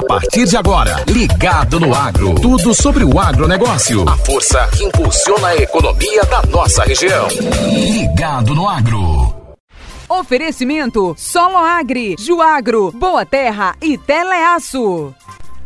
[0.00, 2.34] A partir de agora, Ligado no Agro.
[2.36, 4.08] Tudo sobre o agronegócio.
[4.08, 7.28] A força que impulsiona a economia da nossa região.
[7.70, 9.34] Ligado no Agro.
[10.08, 15.14] Oferecimento Solo Agri, Juagro, Boa Terra e Teleaço.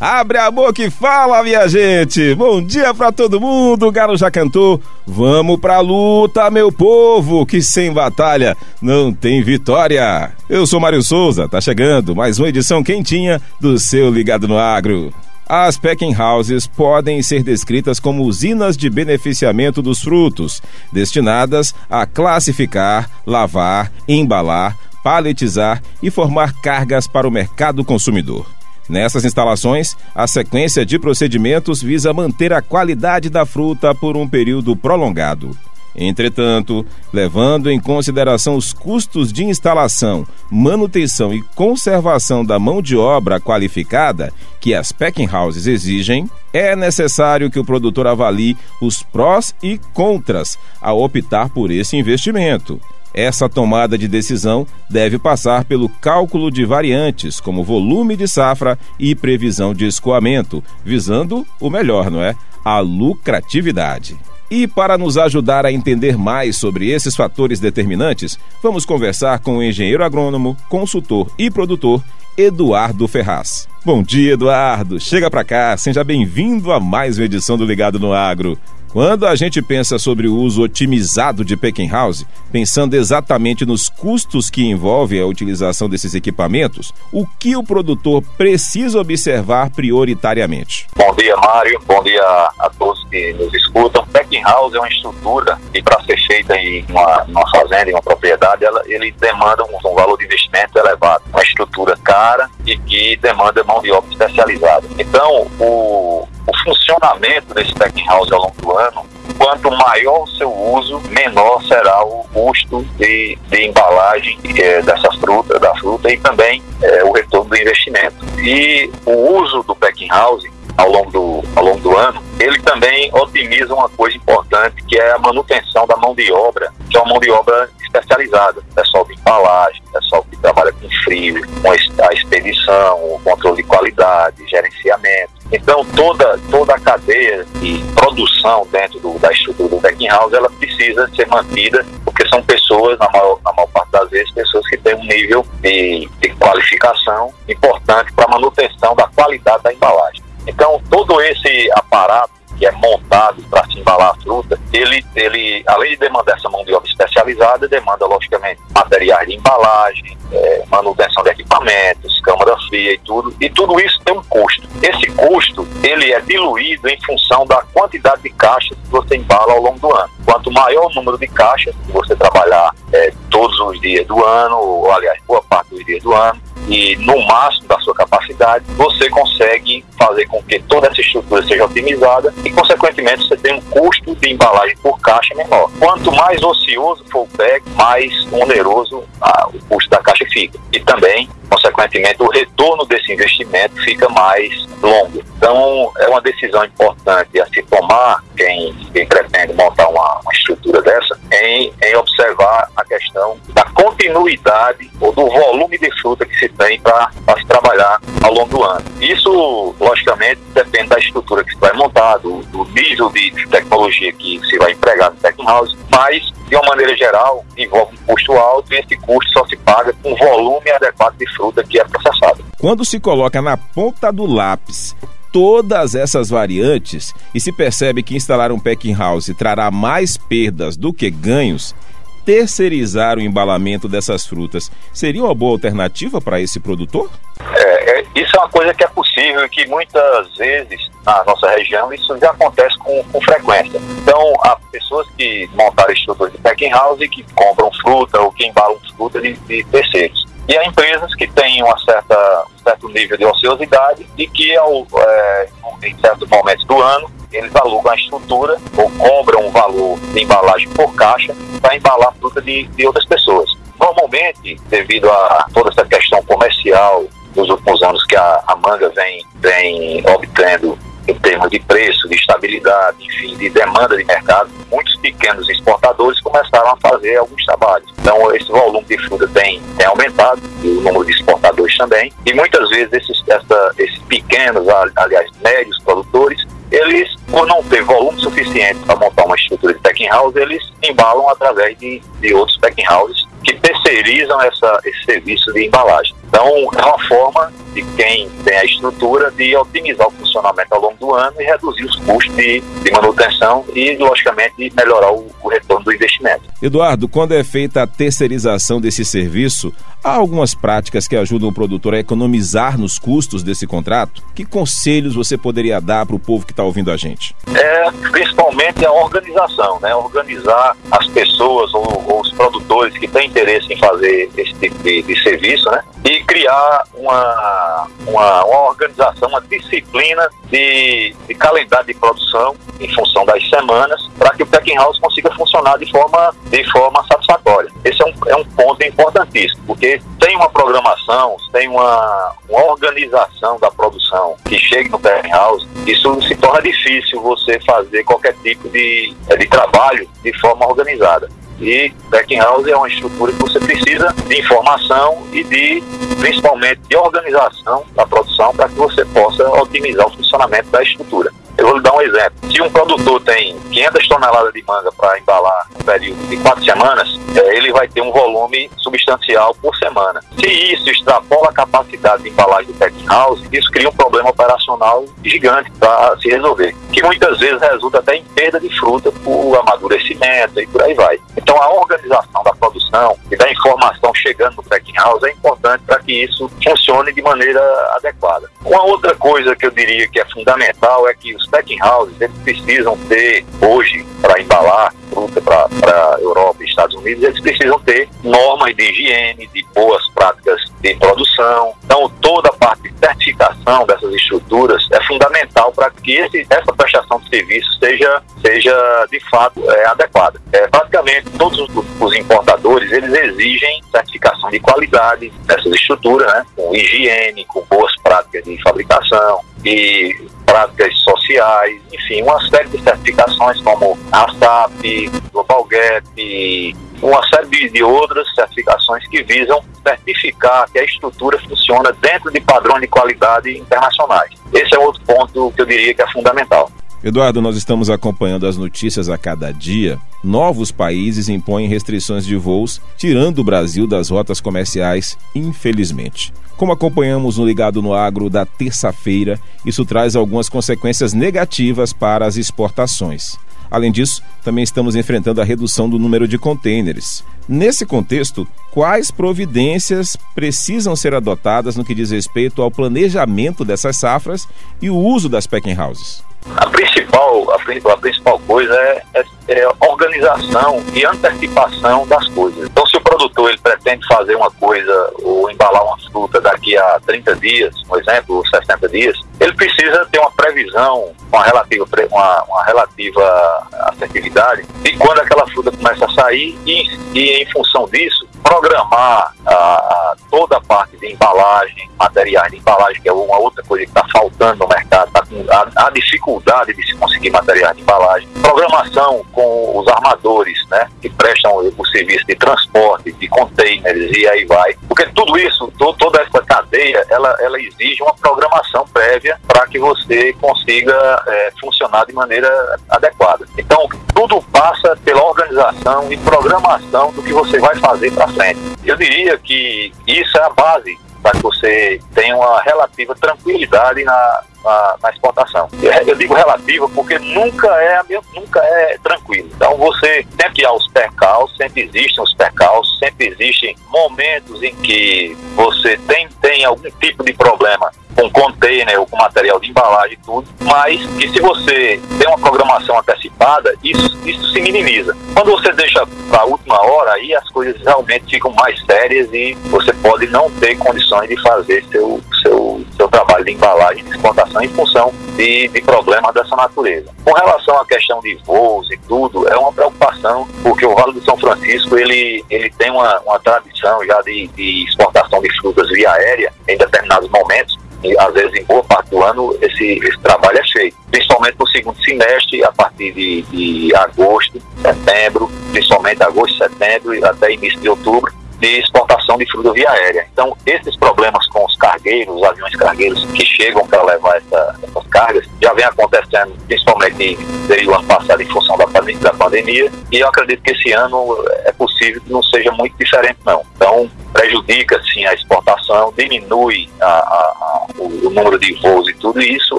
[0.00, 2.34] Abre a boca e fala, minha gente!
[2.34, 4.80] Bom dia pra todo mundo, o Galo já cantou.
[5.06, 10.32] Vamos pra luta, meu povo, que sem batalha não tem vitória.
[10.50, 15.14] Eu sou Mário Souza, tá chegando mais uma edição quentinha do seu Ligado no Agro.
[15.46, 20.60] As packing houses podem ser descritas como usinas de beneficiamento dos frutos,
[20.92, 28.53] destinadas a classificar, lavar, embalar, paletizar e formar cargas para o mercado consumidor.
[28.88, 34.76] Nessas instalações, a sequência de procedimentos visa manter a qualidade da fruta por um período
[34.76, 35.56] prolongado.
[35.96, 43.40] Entretanto, levando em consideração os custos de instalação, manutenção e conservação da mão de obra
[43.40, 49.78] qualificada que as packing houses exigem, é necessário que o produtor avalie os prós e
[49.92, 52.80] contras ao optar por esse investimento.
[53.14, 59.14] Essa tomada de decisão deve passar pelo cálculo de variantes, como volume de safra e
[59.14, 62.34] previsão de escoamento, visando o melhor, não é?
[62.64, 64.16] A lucratividade.
[64.54, 69.62] E para nos ajudar a entender mais sobre esses fatores determinantes, vamos conversar com o
[69.64, 72.00] engenheiro agrônomo, consultor e produtor
[72.38, 73.66] Eduardo Ferraz.
[73.84, 75.00] Bom dia, Eduardo.
[75.00, 78.56] Chega para cá, seja bem-vindo a mais uma edição do Ligado no Agro.
[78.92, 84.50] Quando a gente pensa sobre o uso otimizado de Pecking House, pensando exatamente nos custos
[84.50, 90.86] que envolve a utilização desses equipamentos, o que o produtor precisa observar prioritariamente?
[91.14, 91.80] Bom dia, Mário.
[91.86, 92.24] Bom dia
[92.58, 94.04] a todos que nos escutam.
[94.06, 98.02] Pecking House é uma estrutura que, para ser feita em uma, uma, fazenda, em uma
[98.02, 101.22] propriedade, ela, ele demanda um, um valor de investimento elevado.
[101.28, 104.88] Uma estrutura cara e que demanda mão de obra especializada.
[104.98, 109.06] Então, o, o funcionamento desse packing house ao longo do ano,
[109.38, 115.60] quanto maior o seu uso, menor será o custo de, de embalagem é, dessa fruta,
[115.60, 118.16] da fruta e também é, o retorno do investimento.
[118.40, 120.44] E o uso do packing house
[120.76, 125.12] ao longo do, ao longo do ano, ele também otimiza uma coisa importante, que é
[125.12, 129.14] a manutenção da mão de obra, que é uma mão de obra especializada, pessoal de
[129.14, 135.32] embalagem, pessoal que trabalha com frio, com a expedição, o controle de qualidade, gerenciamento.
[135.52, 140.50] Então, toda, toda a cadeia de produção dentro do, da estrutura do Packing House, ela
[140.50, 144.76] precisa ser mantida, porque são pessoas, na maior, na maior parte das vezes, pessoas que
[144.78, 150.23] têm um nível de, de qualificação importante para a manutenção da qualidade da embalagem.
[150.46, 155.90] Então, todo esse aparato que é montado para se embalar a fruta, ele, ele, além
[155.90, 161.30] de demandar essa mão de obra especializada, demanda, logicamente, materiais de embalagem, é, manutenção de
[161.30, 164.66] equipamentos, câmara fria e tudo, e tudo isso tem um custo.
[164.82, 169.60] Esse custo, ele é diluído em função da quantidade de caixas que você embala ao
[169.60, 170.10] longo do ano.
[170.24, 174.56] Quanto maior o número de caixas que você trabalhar é, todos os dias do ano,
[174.56, 179.08] ou aliás, boa parte dos dias do ano, e no máximo da sua capacidade, você
[179.10, 184.14] consegue fazer com que toda essa estrutura seja otimizada e, consequentemente, você tem um custo
[184.16, 185.70] de embalagem por caixa menor.
[185.78, 190.58] Quanto mais ocioso for o PEC, mais oneroso ah, o custo da caixa fica.
[190.72, 195.22] E também, consequentemente, o retorno desse investimento fica mais longo.
[195.36, 200.82] Então, é uma decisão importante a se tomar, quem, quem pretende montar uma, uma estrutura
[200.82, 202.68] dessa, em, em observar
[202.98, 208.32] questão da continuidade ou do volume de fruta que se tem para se trabalhar ao
[208.32, 208.84] longo do ano.
[209.00, 214.40] Isso, logicamente, depende da estrutura que se vai montar, do, do nível de tecnologia que
[214.48, 218.72] se vai empregar no Tech House, mas, de uma maneira geral, envolve um custo alto
[218.72, 222.42] e esse custo só se paga com volume adequado de fruta que é processada.
[222.58, 224.94] Quando se coloca na ponta do lápis
[225.34, 230.92] todas essas variantes e se percebe que instalar um packing house trará mais perdas do
[230.92, 231.74] que ganhos,
[232.24, 237.10] terceirizar o embalamento dessas frutas seria uma boa alternativa para esse produtor?
[237.54, 241.48] É, é, isso é uma coisa que é possível e que muitas vezes na nossa
[241.50, 243.78] região isso já acontece com, com frequência.
[244.02, 248.46] Então, há pessoas que montaram estruturas de packing house e que compram fruta ou que
[248.46, 250.26] embalam fruta de, de terceiros.
[250.48, 254.86] E há empresas que têm uma certa, um certo nível de ociosidade e que, ao,
[254.96, 255.48] é,
[255.82, 260.68] em certos momentos do ano, eles alugam a estrutura ou cobram um valor de embalagem
[260.70, 263.50] por caixa para embalar fruta de, de outras pessoas.
[263.78, 267.04] Normalmente, devido a toda essa questão comercial
[267.34, 272.14] nos últimos anos que a, a manga vem, vem obtendo em termos de preço, de
[272.14, 277.92] estabilidade, enfim, de demanda de mercado, muitos pequenos exportadores começaram a fazer alguns trabalhos.
[277.98, 282.32] Então, esse volume de fruta tem, tem aumentado, e o número de exportadores também, e
[282.32, 284.66] muitas vezes esses, essa, esses pequenos,
[284.96, 290.08] aliás, médios produtores, eles, por não ter volume suficiente para montar uma estrutura de packing
[290.08, 295.66] house, eles embalam através de, de outros packing houses que terceirizam essa, esse serviço de
[295.66, 296.14] embalagem.
[296.26, 300.96] Então, é uma forma de quem tem a estrutura de otimizar o funcionamento ao longo
[300.98, 305.84] do ano e reduzir os custos de, de manutenção e, logicamente, melhorar o, o, retorno
[305.84, 306.42] do investimento.
[306.62, 311.94] Eduardo, quando é feita a terceirização desse serviço, há algumas práticas que ajudam o produtor
[311.94, 314.22] a economizar nos custos desse contrato?
[314.34, 317.34] Que conselhos você poderia dar para o povo que está ouvindo a gente?
[317.54, 319.94] É, principalmente a organização, né?
[319.94, 325.02] Organizar as pessoas ou, ou os produtores que têm interesse em fazer esse tipo de,
[325.02, 325.82] de serviço, né?
[326.04, 333.24] E criar uma, uma, uma organização, uma disciplina de, de, calendário de produção em função
[333.24, 337.70] das semanas, para que o packing house consiga funcionar de forma, de forma satisfatória.
[337.84, 343.58] Esse é um, é um ponto importantíssimo, porque tem uma programação, tem uma, uma organização
[343.58, 348.68] da produção que chegue no packing house, isso se torna difícil você fazer qualquer tipo
[348.68, 351.28] de, de trabalho de forma organizada.
[351.60, 355.82] E Packing House é uma estrutura que você precisa de informação e de,
[356.18, 361.30] principalmente, de organização da produção para que você possa otimizar o funcionamento da estrutura.
[361.56, 362.52] Eu vou lhe dar um exemplo.
[362.52, 367.08] Se um produtor tem 500 toneladas de manga para embalar no período de quatro semanas,
[367.36, 370.20] é, ele vai ter um volume substancial por semana.
[370.38, 375.04] Se isso extrapola a capacidade de embalagem do packing house, isso cria um problema operacional
[375.24, 380.60] gigante para se resolver, que muitas vezes resulta até em perda de fruta por amadurecimento
[380.60, 381.18] e por aí vai.
[381.36, 385.98] Então, a organização da produção e da informação chegando no packing house é importante para
[386.00, 387.60] que isso funcione de maneira
[387.96, 388.48] adequada.
[388.64, 392.36] Uma outra coisa que eu diria que é fundamental é que os packing houses eles
[392.42, 398.08] precisam ter hoje para embalar fruta para a Europa e Estados Unidos, eles precisam ter
[398.22, 401.74] normas de higiene, de boas práticas de produção.
[401.84, 407.20] Então, toda a parte de certificação dessas estruturas é fundamental para que esse, essa prestação
[407.20, 410.40] de serviço seja, seja de fato é, adequada.
[410.52, 411.68] É, praticamente todos os,
[412.00, 418.44] os, importadores eles exigem certificação de qualidade dessas estruturas, né, com higiene, com boas práticas
[418.44, 426.76] de fabricação e práticas sociais, enfim, uma série de certificações como a SAP, Global Gap,
[427.02, 432.40] uma série de, de outras certificações que visam certificar que a estrutura funciona dentro de
[432.40, 434.30] padrões de qualidade internacionais.
[434.52, 436.70] Esse é outro ponto que eu diria que é fundamental.
[437.02, 439.98] Eduardo, nós estamos acompanhando as notícias a cada dia.
[440.22, 446.32] Novos países impõem restrições de voos, tirando o Brasil das rotas comerciais, infelizmente.
[446.56, 452.36] Como acompanhamos no Ligado no Agro da terça-feira, isso traz algumas consequências negativas para as
[452.36, 453.36] exportações.
[453.70, 457.24] Além disso, também estamos enfrentando a redução do número de contêineres.
[457.48, 464.46] Nesse contexto, quais providências precisam ser adotadas no que diz respeito ao planejamento dessas safras
[464.80, 466.22] e o uso das packing houses?
[466.56, 467.56] A principal, a,
[467.92, 472.66] a principal coisa é, é, é, organização e antecipação das coisas.
[472.66, 472.86] Então,
[473.34, 477.36] se o produtor ele pretende fazer uma coisa ou embalar uma fruta daqui a 30
[477.36, 482.64] dias, por exemplo, ou 60 dias, ele precisa ter uma previsão, uma relativa, uma, uma
[482.64, 489.34] relativa assertividade de quando aquela fruta começa a sair e, e em função disso, programar
[489.46, 493.84] a, a, toda a parte de embalagem, materiais de embalagem, que é uma outra coisa
[493.84, 497.82] que está faltando no mercado, tá com a, a, dificuldade de se conseguir materiais de
[497.82, 504.28] embalagem, programação com os armadores, né, que prestam o serviço de transporte, de containers e
[504.28, 509.40] aí vai, porque tudo isso, to, toda essa cadeia, ela, ela exige uma programação prévia
[509.46, 513.46] para que você consiga é, funcionar de maneira adequada.
[513.56, 518.60] Então, tudo passa pela organização e programação do que você vai fazer para frente.
[518.84, 524.42] Eu diria que isso é a base para que você tenha uma relativa tranquilidade na,
[524.64, 525.68] na, na, exportação.
[526.06, 528.02] Eu digo relativa porque nunca é,
[528.34, 529.50] nunca é tranquilo.
[529.54, 535.36] Então você sempre há os percalços, sempre existem os percalços, sempre existem momentos em que
[535.54, 540.24] você tem, tem algum tipo de problema com container ou com material de embalagem e
[540.24, 545.16] tudo, mas que se você tem uma programação antecipada, isso, isso se minimiza.
[545.34, 549.54] Quando você deixa para a última hora, aí as coisas realmente ficam mais sérias e
[549.64, 554.60] você pode não ter condições de fazer seu, seu, seu trabalho de embalagem de exportação
[554.60, 557.12] em função de, de problemas dessa natureza.
[557.24, 561.24] Com relação à questão de voos e tudo, é uma preocupação, porque o Vale do
[561.24, 566.10] São Francisco ele, ele tem uma, uma tradição já de, de exportação de frutas via
[566.10, 570.58] aérea em determinados momentos, e às vezes em boa parte do ano esse, esse trabalho
[570.58, 577.14] é feito, principalmente no segundo semestre, a partir de, de agosto, setembro, principalmente agosto, setembro
[577.14, 578.32] e até início de outubro,
[578.64, 580.26] de exportação de fruta via aérea.
[580.32, 585.06] Então, esses problemas com os cargueiros, os aviões cargueiros que chegam para levar essa, essas
[585.08, 587.36] cargas, já vem acontecendo, principalmente
[587.68, 591.36] desde o ano passado, em função da, da pandemia, e eu acredito que esse ano
[591.64, 593.62] é possível que não seja muito diferente, não.
[593.76, 599.42] Então, prejudica, sim, a exportação, diminui a, a, a, o, número de voos e tudo,
[599.42, 599.78] e isso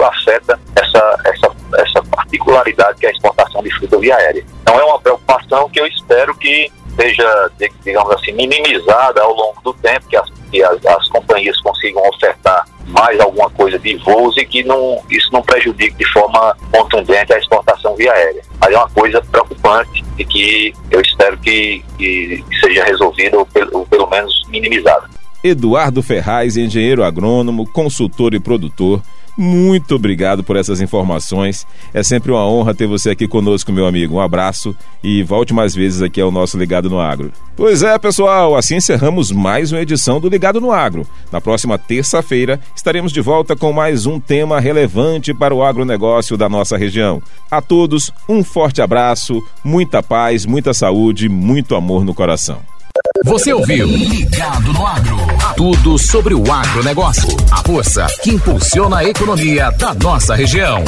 [0.00, 4.44] afeta essa, essa, essa particularidade que é a exportação de fruta via aérea.
[4.62, 7.50] Então, é uma preocupação que eu espero que seja,
[7.84, 12.64] digamos assim, minimizada ao longo do tempo, que as, que as, as companhias consigam ofertar
[12.86, 17.38] mais alguma coisa de voos e que não, isso não prejudique de forma contundente a
[17.38, 18.42] exportação via aérea.
[18.60, 23.78] Mas é uma coisa preocupante e que eu espero que, que seja resolvida ou pelo,
[23.78, 25.15] ou pelo menos minimizada.
[25.46, 29.02] Eduardo Ferraz, engenheiro agrônomo, consultor e produtor,
[29.36, 31.66] muito obrigado por essas informações.
[31.92, 34.14] É sempre uma honra ter você aqui conosco, meu amigo.
[34.14, 34.74] Um abraço
[35.04, 37.30] e volte mais vezes aqui ao nosso Ligado no Agro.
[37.54, 41.06] Pois é, pessoal, assim encerramos mais uma edição do Ligado no Agro.
[41.30, 46.48] Na próxima terça-feira estaremos de volta com mais um tema relevante para o agronegócio da
[46.48, 47.22] nossa região.
[47.50, 52.75] A todos, um forte abraço, muita paz, muita saúde, muito amor no coração.
[53.24, 55.16] Você ouviu Ligado no Agro.
[55.56, 57.28] Tudo sobre o agronegócio.
[57.50, 60.84] A força que impulsiona a economia da nossa região.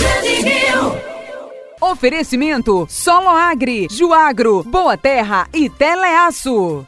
[1.81, 6.87] Oferecimento Solo Agri, Juagro, Boa Terra e Teleaço.